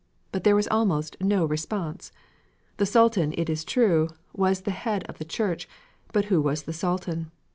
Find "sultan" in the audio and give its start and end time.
2.87-3.35, 6.73-7.29